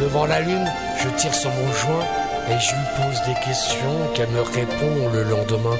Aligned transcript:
devant 0.00 0.26
la 0.26 0.40
lune, 0.40 0.70
je 1.02 1.08
tire 1.20 1.34
sur 1.34 1.50
mon 1.50 1.72
joint 1.72 2.04
et 2.48 2.58
je 2.60 2.74
lui 2.74 2.86
pose 2.96 3.22
des 3.26 3.40
questions 3.44 4.12
qu'elle 4.14 4.28
me 4.28 4.40
répond 4.42 5.10
le 5.12 5.24
lendemain. 5.24 5.76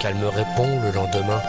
Qu'elle 0.00 0.16
me 0.16 0.28
répond 0.28 0.80
le 0.82 0.90
lendemain. 0.92 1.40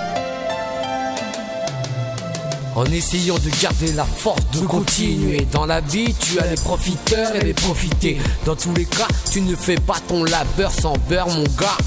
En 2.76 2.86
essayant 2.86 3.36
de 3.36 3.50
garder 3.62 3.92
la 3.94 4.04
force 4.04 4.42
de 4.52 4.66
continuer 4.66 5.46
Dans 5.52 5.68
la 5.68 5.80
vie 5.80 6.12
tu 6.16 6.40
as 6.40 6.48
les 6.48 6.56
profiteurs 6.56 7.36
et 7.36 7.42
les 7.42 7.54
profités 7.54 8.18
Dans 8.46 8.56
tous 8.56 8.74
les 8.74 8.86
cas 8.86 9.08
tu 9.32 9.42
ne 9.42 9.56
fais 9.56 9.76
pas 9.76 9.98
ton 10.08 10.24
labeur 10.24 10.72
sans 10.72 10.94
beurre 11.08 11.28
mon 11.28 11.44
gars 11.44 11.78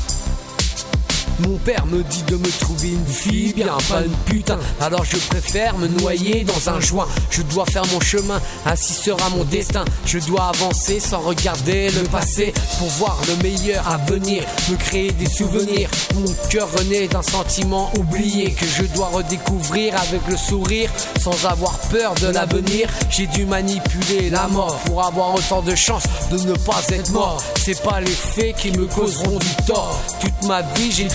mon 1.41 1.57
père 1.59 1.85
me 1.87 2.03
dit 2.03 2.23
de 2.25 2.37
me 2.37 2.61
trouver 2.61 2.89
une 2.89 3.07
fille, 3.07 3.53
bien 3.53 3.77
pas 3.89 4.03
une 4.03 4.17
putain. 4.25 4.59
Alors 4.81 5.05
je 5.05 5.17
préfère 5.17 5.77
me 5.79 5.89
noyer 5.89 6.45
dans 6.45 6.71
un 6.71 6.81
joint. 6.81 7.07
Je 7.31 7.43
dois 7.43 7.67
faire 7.67 7.85
mon 7.93 8.01
chemin, 8.01 8.41
ainsi 8.65 8.95
sera 8.95 9.29
mon 9.31 9.45
destin. 9.45 9.85
Je 10.07 10.19
dois 10.19 10.49
avancer 10.49 11.01
sans 11.01 11.21
regarder 11.21 11.91
le 11.91 12.03
passé 12.05 12.55
pour 12.79 12.89
voir 12.89 13.19
le 13.29 13.43
meilleur 13.43 13.87
à 13.89 13.99
venir. 14.11 14.45
Me 14.71 14.77
créer 14.77 15.13
des 15.13 15.29
souvenirs. 15.29 15.91
Mon 16.15 16.33
cœur 16.49 16.69
renaît 16.79 17.09
d'un 17.09 17.23
sentiment 17.23 17.91
oublié 17.99 18.53
que 18.53 18.67
je 18.67 18.85
dois 18.95 19.09
redécouvrir 19.09 19.95
avec 20.01 20.23
le 20.29 20.37
sourire 20.37 20.91
sans 21.21 21.47
avoir 21.47 21.79
peur 21.91 22.15
de 22.15 22.29
l'avenir. 22.29 22.89
J'ai 23.11 23.27
dû 23.27 23.45
manipuler 23.45 24.31
la 24.31 24.49
mort 24.49 24.79
pour 24.87 25.05
avoir 25.05 25.35
autant 25.35 25.63
de 25.63 25.75
chance 25.75 26.05
de 26.31 26.39
ne 26.39 26.55
pas 26.55 26.83
être 26.91 27.11
mort. 27.11 27.43
C'est 27.57 27.83
pas 27.83 28.01
les 28.01 28.07
faits 28.07 28.57
qui 28.57 28.71
me 28.73 28.87
causeront 28.87 29.39
du 29.39 29.65
tort. 29.67 30.01
Toute 30.21 30.49
ma 30.49 30.63
vie 30.63 30.93
j'ai 30.93 31.09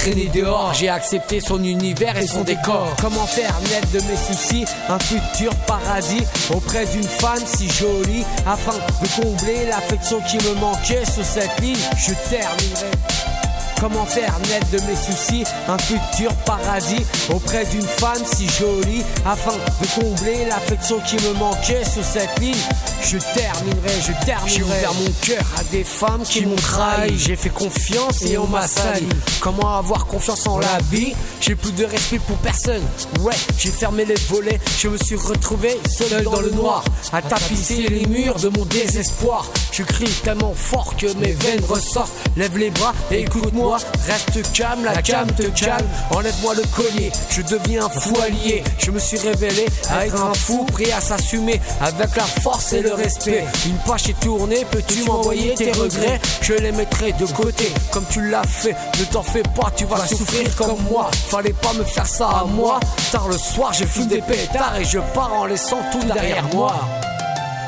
j'ai 0.74 0.90
accepté 0.90 1.40
son 1.40 1.64
univers 1.64 2.18
et 2.18 2.28
son 2.28 2.44
décor. 2.44 2.88
Comment 3.02 3.26
faire 3.26 3.54
naître 3.70 3.92
de 3.92 4.00
mes 4.10 4.18
soucis 4.18 4.66
un 4.90 5.00
futur 5.00 5.54
paradis 5.68 6.24
auprès 6.54 6.86
d'une 6.86 7.04
femme 7.04 7.44
si 7.46 7.70
jolie 7.70 8.24
afin 8.46 8.74
de 8.74 9.22
combler 9.22 9.66
l'affection 9.68 10.22
qui 10.22 10.38
me 10.38 10.56
manquait 10.56 11.06
sur 11.06 11.24
cette 11.24 11.60
ligne. 11.62 11.76
Je 11.98 12.14
terminerai. 12.30 13.41
Comment 13.82 14.06
faire 14.06 14.38
naître 14.48 14.70
de 14.70 14.78
mes 14.88 14.96
soucis 14.96 15.44
un 15.68 15.78
futur 15.80 16.32
paradis 16.46 17.04
auprès 17.34 17.66
d'une 17.66 17.82
femme 17.82 18.22
si 18.32 18.48
jolie 18.48 19.04
afin 19.26 19.54
de 19.54 20.00
combler 20.00 20.46
l'affection 20.46 21.00
qui 21.00 21.16
me 21.16 21.34
manquait 21.34 21.84
sur 21.84 22.04
cette 22.04 22.38
ligne? 22.40 22.54
Je 23.02 23.18
terminerai, 23.18 24.00
je 24.00 24.26
terminerai. 24.26 24.50
J'ai 24.50 24.62
ouvert 24.62 24.94
mon 24.94 25.12
cœur 25.24 25.44
à 25.58 25.64
des 25.64 25.84
femmes 25.84 26.22
qui 26.22 26.46
m'ont 26.46 26.56
trahi. 26.56 27.18
J'ai 27.18 27.36
fait 27.36 27.50
confiance 27.50 28.22
et 28.22 28.38
on 28.38 28.46
m'a 28.46 28.68
sali. 28.68 29.10
Comment 29.40 29.76
avoir 29.76 30.06
confiance 30.06 30.46
en 30.46 30.60
la 30.60 30.78
vie? 30.92 31.16
J'ai 31.40 31.56
plus 31.56 31.72
de 31.72 31.86
respect 31.86 32.20
pour 32.20 32.38
personne. 32.38 32.84
Ouais, 33.22 33.34
j'ai 33.58 33.72
fermé 33.72 34.06
les 34.06 34.14
volets. 34.30 34.60
Je 34.78 34.90
me 34.90 34.98
suis 34.98 35.16
retrouvé 35.16 35.80
seul 35.90 36.24
dans 36.24 36.40
le 36.40 36.52
noir 36.52 36.84
à 37.12 37.24
tapisser 37.24 37.88
les 37.90 38.06
murs 38.06 38.36
de 38.36 38.50
mon 38.50 38.64
désespoir. 38.66 39.48
Je 39.72 39.82
crie 39.82 40.06
tellement 40.24 40.54
fort 40.56 40.94
que 40.96 41.12
mes 41.16 41.32
veines 41.32 41.66
ressortent. 41.68 42.12
Lève 42.38 42.56
les 42.60 42.70
bras 42.70 42.94
et 43.10 43.22
écoute-moi 43.22 43.71
reste 43.78 44.52
calme, 44.54 44.84
la 44.84 45.02
cam 45.02 45.28
te 45.32 45.44
calme. 45.44 45.88
Enlève-moi 46.12 46.56
le 46.56 46.64
collier, 46.76 47.12
je 47.30 47.42
deviens 47.42 47.86
un 47.86 47.90
fou 47.90 48.14
allié. 48.22 48.64
Je 48.78 48.92
me 48.92 49.00
suis 49.00 49.18
révélé 49.18 49.66
à 49.90 50.06
être 50.06 50.22
un 50.22 50.34
fou 50.34 50.66
prêt 50.66 50.92
à 50.92 51.02
s'assumer 51.02 51.62
avec 51.80 52.16
la 52.16 52.24
force 52.24 52.74
et 52.74 52.82
le 52.82 52.94
respect. 52.94 53.46
Une 53.66 53.78
page 53.78 54.10
est 54.10 54.20
tournée, 54.20 54.66
peux-tu 54.70 55.04
m'envoyer 55.04 55.54
tes 55.54 55.72
regrets? 55.72 56.20
Je 56.42 56.54
les 56.54 56.72
mettrai 56.72 57.14
de 57.14 57.26
côté 57.26 57.72
comme 57.92 58.06
tu 58.10 58.30
l'as 58.30 58.44
fait. 58.44 58.76
Ne 59.00 59.06
t'en 59.06 59.24
fais 59.24 59.44
pas, 59.44 59.72
tu 59.76 59.86
vas 59.86 60.06
souffrir 60.06 60.56
comme 60.56 60.82
moi. 60.90 61.10
Fallait 61.30 61.54
pas 61.54 61.74
me 61.74 61.84
faire 61.84 62.08
ça 62.08 62.28
à 62.28 62.46
moi. 62.46 62.80
Tard 63.12 63.28
le 63.28 63.38
soir, 63.38 63.74
je 63.74 63.86
fume 63.86 64.08
des 64.08 64.22
pétards 64.22 64.78
et 64.80 64.86
je 64.86 65.00
pars 65.14 65.34
en 65.34 65.46
laissant 65.46 65.80
tout 65.92 66.06
derrière 66.06 66.44
moi. 66.54 66.76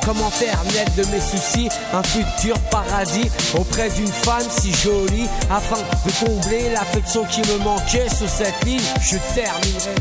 Comment 0.06 0.30
faire 0.30 0.62
naître 0.74 0.94
de 0.96 1.06
mes 1.14 1.22
soucis? 1.22 1.70
Un 1.94 2.04
futur 2.04 2.60
paradis 2.70 3.32
auprès 3.58 3.90
d'une 3.92 4.08
femme 4.08 4.44
si 4.50 4.74
jolie 4.74 5.28
afin 5.50 5.78
de 5.78 6.26
combler 6.26 6.72
l'affection 6.74 7.24
qui 7.26 7.40
me 7.42 7.58
manquait 7.60 8.10
sur 8.10 8.28
cette 8.28 8.66
ligne 8.66 8.82
Je 9.02 9.18
terminerai. 9.34 9.96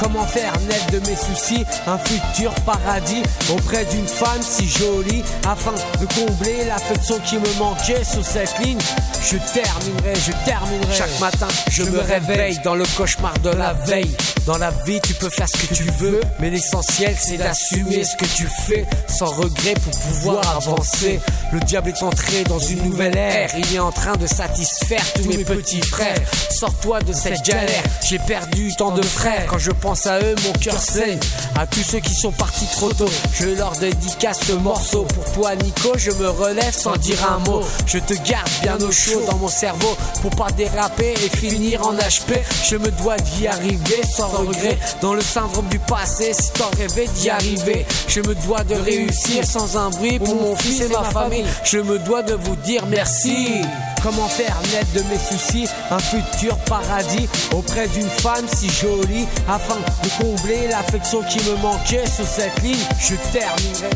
Comment 0.00 0.26
faire 0.26 0.52
naître 0.68 0.90
de 0.92 0.98
mes 1.08 1.16
soucis? 1.16 1.64
Un 1.88 1.98
futur 1.98 2.52
paradis 2.66 3.22
auprès 3.50 3.84
d'une 3.86 4.06
femme 4.06 4.42
si 4.42 4.68
jolie 4.68 5.24
afin 5.48 5.72
de 6.00 6.06
combler 6.14 6.64
l'affection 6.66 7.18
qui 7.20 7.36
me 7.38 7.58
manquait 7.58 8.04
sur 8.04 8.24
cette 8.24 8.56
ligne 8.60 8.78
Je 9.22 9.38
terminerai, 9.52 10.14
je 10.14 10.32
terminerai. 10.44 10.94
Chaque 10.94 11.18
matin, 11.18 11.48
je 11.68 11.82
me 11.82 11.98
réveille 11.98 12.60
dans 12.62 12.76
le 12.76 12.84
cauchemar 12.96 13.36
de 13.40 13.50
la 13.50 13.72
veille. 13.72 14.14
Dans 14.46 14.58
la 14.58 14.70
vie, 14.70 15.00
tu 15.02 15.12
peux 15.14 15.28
faire 15.28 15.48
ce 15.48 15.56
que 15.56 15.74
tu 15.74 15.82
veux, 15.98 16.20
mais 16.38 16.50
l'essentiel 16.50 17.16
c'est 17.18 17.36
d'assumer 17.36 18.04
ce 18.04 18.14
que 18.16 18.24
tu 18.24 18.46
fais 18.46 18.86
sans 19.08 19.26
regret 19.26 19.74
pour 19.74 19.98
pouvoir 19.98 20.56
avancer. 20.56 21.20
Le 21.52 21.58
diable 21.60 21.88
est 21.88 22.02
entré 22.04 22.44
dans 22.44 22.60
une 22.60 22.82
nouvelle 22.84 23.16
ère, 23.16 23.50
il 23.58 23.74
est 23.74 23.80
en 23.80 23.90
train 23.90 24.16
de 24.16 24.26
satisfaire 24.28 25.02
tous 25.14 25.24
mes 25.24 25.38
petits 25.38 25.80
frères. 25.80 26.16
Sors-toi 26.50 27.00
de 27.00 27.12
cette 27.12 27.42
galère, 27.44 27.82
j'ai 28.08 28.20
perdu 28.20 28.72
tant 28.76 28.92
de 28.92 29.02
frères. 29.02 29.46
Quand 29.48 29.58
je 29.58 29.72
pense 29.72 30.06
à 30.06 30.20
eux, 30.20 30.36
mon 30.44 30.52
cœur 30.52 30.78
saigne. 30.78 31.18
À 31.56 31.66
tous 31.66 31.82
ceux 31.82 32.00
qui 32.00 32.14
sont 32.14 32.32
partis 32.32 32.66
trop 32.70 32.92
tôt, 32.92 33.10
je 33.34 33.48
leur 33.48 33.72
dédicace 33.72 34.40
ce 34.46 34.52
morceau. 34.52 35.06
Pour 35.14 35.32
toi, 35.32 35.56
Nico, 35.56 35.92
je 35.96 36.12
me 36.12 36.28
relève 36.28 36.74
sans 36.74 36.96
dire 36.96 37.18
un 37.28 37.38
mot. 37.50 37.62
Je 37.86 37.98
te 37.98 38.14
garde 38.28 38.48
bien 38.62 38.78
au 38.80 38.92
chaud 38.92 39.22
dans 39.28 39.38
mon 39.38 39.48
cerveau 39.48 39.96
pour 40.22 40.30
pas 40.30 40.52
déraper 40.52 41.14
et 41.14 41.36
finir 41.36 41.84
en 41.84 41.94
HP. 41.94 42.38
Je 42.64 42.76
me 42.76 42.90
dois 42.92 43.16
d'y 43.16 43.48
arriver 43.48 44.02
sans 44.36 44.44
regret. 44.44 44.78
Dans 45.00 45.14
le 45.14 45.20
syndrome 45.20 45.66
du 45.68 45.78
passé, 45.78 46.32
si 46.32 46.52
t'en 46.52 46.70
rêvais 46.76 47.06
d'y 47.14 47.30
arriver, 47.30 47.86
je 48.08 48.20
me 48.20 48.34
dois 48.46 48.64
de 48.64 48.74
réussir 48.74 49.44
sans 49.44 49.76
un 49.76 49.90
bruit 49.90 50.18
pour 50.18 50.34
mon 50.34 50.56
fils 50.56 50.80
et 50.82 50.88
ma 50.88 51.04
famille. 51.04 51.44
Je 51.64 51.78
me 51.78 51.98
dois 51.98 52.22
de 52.22 52.34
vous 52.34 52.56
dire 52.56 52.84
merci. 52.86 53.62
Comment 54.02 54.28
faire 54.28 54.56
naître 54.72 54.92
de 54.92 55.02
mes 55.10 55.18
soucis 55.18 55.66
un 55.90 55.98
futur 55.98 56.56
paradis 56.66 57.28
auprès 57.52 57.88
d'une 57.88 58.08
femme 58.08 58.46
si 58.46 58.68
jolie 58.68 59.26
afin 59.48 59.76
de 59.76 60.22
combler 60.22 60.68
l'affection 60.68 61.22
qui 61.22 61.38
me 61.48 61.56
manquait 61.56 62.06
sur 62.06 62.26
cette 62.26 62.62
ligne 62.62 62.76
Je 63.00 63.16
terminerai. 63.32 63.90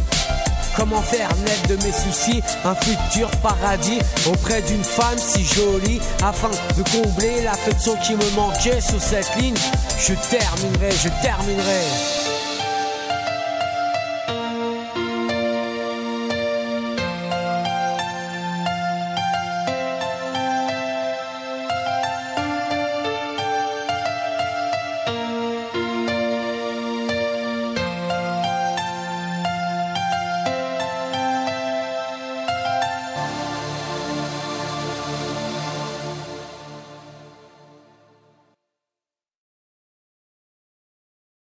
Comment 0.81 1.03
faire 1.03 1.29
naître 1.45 1.69
de 1.69 1.77
mes 1.85 1.93
soucis 1.93 2.43
un 2.65 2.75
futur 2.75 3.31
paradis 3.43 3.99
auprès 4.27 4.63
d'une 4.63 4.83
femme 4.83 5.19
si 5.19 5.45
jolie 5.45 6.01
afin 6.23 6.49
de 6.49 6.83
combler 6.91 7.43
l'affection 7.43 7.97
qui 7.97 8.15
me 8.15 8.31
manquait 8.35 8.81
sur 8.81 8.99
cette 8.99 9.37
ligne? 9.37 9.55
Je 9.99 10.15
terminerai, 10.31 10.91
je 10.93 11.11
terminerai. 11.23 12.20